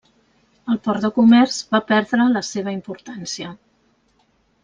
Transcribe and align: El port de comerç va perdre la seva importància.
El 0.75 0.79
port 0.87 1.03
de 1.05 1.11
comerç 1.17 1.57
va 1.75 1.81
perdre 1.91 2.27
la 2.37 2.43
seva 2.49 2.75
importància. 2.79 3.51